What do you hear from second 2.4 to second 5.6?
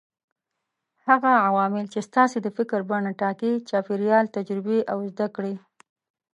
د فکر بڼه ټاکي: چاپېريال، تجربې او زده کړې.